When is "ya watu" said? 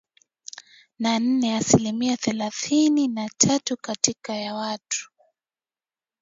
4.27-5.11